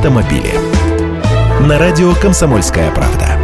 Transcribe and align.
автомобили. 0.00 0.54
На 1.68 1.78
радио 1.78 2.14
«Комсомольская 2.14 2.90
правда». 2.90 3.36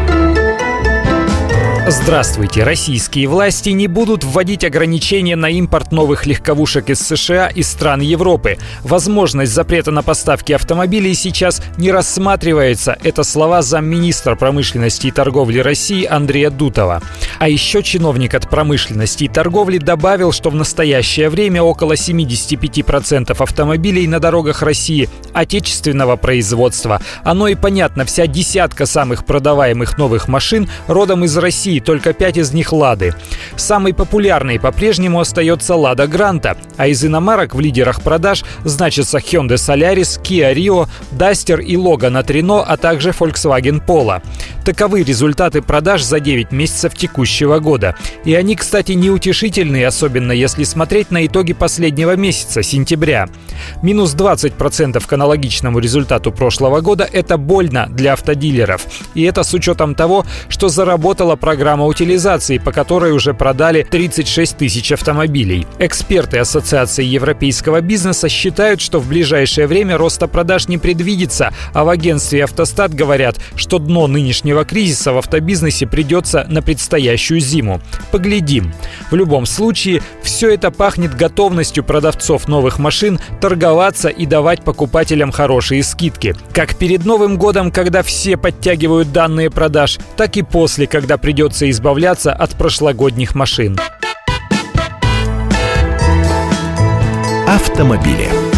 Здравствуйте! 1.89 2.65
Российские 2.65 3.29
власти 3.29 3.69
не 3.69 3.87
будут 3.87 4.25
вводить 4.25 4.65
ограничения 4.65 5.37
на 5.37 5.51
импорт 5.51 5.93
новых 5.93 6.25
легковушек 6.25 6.89
из 6.89 7.01
США 7.01 7.49
и 7.49 7.63
стран 7.63 8.01
Европы. 8.01 8.57
Возможность 8.83 9.53
запрета 9.53 9.91
на 9.91 10.03
поставки 10.03 10.53
автомобилей 10.53 11.15
сейчас 11.15 11.63
не 11.77 11.93
рассматривается. 11.93 12.97
Это 13.05 13.23
слова 13.23 13.61
замминистра 13.61 14.35
промышленности 14.35 15.09
и 15.09 15.11
торговли 15.13 15.59
России 15.59 16.07
Андрея 16.07 16.49
Дутова. 16.49 17.03
А 17.39 17.49
еще 17.49 17.83
чиновник 17.83 18.35
от 18.35 18.49
промышленности 18.49 19.25
и 19.25 19.29
торговли 19.29 19.79
добавил, 19.79 20.33
что 20.33 20.51
в 20.51 20.55
настоящее 20.55 21.29
время 21.29 21.63
около 21.63 21.93
75% 21.93 23.37
автомобилей 23.39 24.07
на 24.07 24.21
дорогах 24.21 24.63
России 24.63 25.09
отечественного 25.35 26.17
производства. 26.17 27.01
Оно 27.25 27.49
и 27.49 27.55
понятно, 27.55 28.05
вся 28.05 28.27
десятка 28.27 28.87
самых 28.87 29.27
продаваемых 29.27 29.99
новых 29.99 30.29
машин 30.29 30.69
родом 30.87 31.25
из 31.25 31.37
России 31.37 31.79
только 31.81 32.15
пять 32.15 32.39
из 32.39 32.53
них 32.53 32.73
«Лады». 32.73 33.15
Самой 33.57 33.93
популярной 33.93 34.59
по-прежнему 34.59 35.21
остается 35.21 35.75
«Лада 35.75 36.07
Гранта», 36.07 36.57
а 36.77 36.87
из 36.87 37.05
иномарок 37.05 37.55
в 37.55 37.61
лидерах 37.61 38.03
продаж 38.03 38.45
значатся 38.65 39.19
Hyundai 39.19 39.57
Solaris, 39.57 40.21
Kia 40.23 40.55
Rio, 40.55 40.89
Duster 41.13 41.63
и 41.63 41.77
Logan 41.77 42.19
от 42.19 42.31
Renault, 42.31 42.65
а 42.67 42.77
также 42.77 43.11
Volkswagen 43.11 43.85
Polo. 43.85 44.23
Таковы 44.65 45.03
результаты 45.03 45.63
продаж 45.63 46.03
за 46.03 46.19
9 46.19 46.51
месяцев 46.51 46.95
текущего 46.95 47.26
года. 47.61 47.97
И 48.25 48.35
они, 48.35 48.57
кстати, 48.57 48.93
неутешительные, 48.93 49.87
особенно 49.87 50.33
если 50.33 50.65
смотреть 50.65 51.11
на 51.11 51.27
итоги 51.27 51.53
последнего 51.53 52.17
месяца, 52.17 52.63
сентября. 52.63 53.29
Минус 53.83 54.15
20% 54.15 55.05
к 55.07 55.13
аналогичному 55.13 55.79
результату 55.79 56.33
прошлого 56.33 56.81
года– 56.81 57.09
это 57.13 57.37
больно 57.37 57.89
для 57.91 58.15
автодилеров. 58.15 58.87
И 59.15 59.23
это 59.23 59.43
с 59.43 59.55
учетом 59.55 59.95
того, 59.95 60.25
что 60.49 60.69
заработала 60.69 61.37
программа 61.37 61.85
утилизации, 61.87 62.59
по 62.59 62.73
которой 62.73 63.13
уже 63.13 63.35
продали 63.35 63.83
36 63.83 64.57
тысяч 64.57 64.93
автомобилей. 64.93 65.67
Эксперты 65.79 66.39
Ассоциации 66.39 67.05
европейского 67.05 67.81
бизнеса 67.81 68.29
считают, 68.29 68.81
что 68.81 69.01
в 69.01 69.09
ближайшее 69.09 69.67
время 69.67 69.97
роста 69.97 70.29
продаж 70.29 70.69
не 70.69 70.79
предвидится, 70.79 71.53
а 71.73 71.85
в 71.85 71.89
агентстве 71.89 72.45
«Автостат» 72.45 72.95
говорят, 72.95 73.37
что 73.55 73.79
дно 73.79 74.07
нынешнего 74.07 74.65
кризиса 74.65 75.13
в 75.13 75.19
автобизнесе 75.19 75.87
придется 75.87 76.47
на 76.49 76.63
предстоящую 77.17 77.41
зиму. 77.41 77.81
Поглядим. 78.13 78.73
В 79.11 79.17
любом 79.17 79.47
случае, 79.47 80.03
все 80.23 80.53
это 80.53 80.71
пахнет 80.71 81.15
готовностью 81.15 81.85
продавцов 81.85 82.49
новых 82.49 82.79
машин 82.79 83.19
торговаться 83.41 84.09
и 84.09 84.27
давать 84.27 84.63
покупателям 84.63 85.33
хорошие 85.33 85.83
скидки. 85.83 86.35
Как 86.53 86.77
перед 86.77 87.05
Новым 87.07 87.37
годом, 87.37 87.71
когда 87.71 88.03
все 88.03 88.37
подтягивают 88.37 89.13
данные 89.13 89.51
продаж, 89.51 89.99
так 90.17 90.37
и 90.37 90.43
после, 90.43 90.87
когда 90.87 91.17
придется 91.17 91.71
избавляться 91.71 92.33
от 92.33 92.51
прошлогодних 92.57 93.35
машин. 93.35 93.79
Автомобили. 97.47 98.56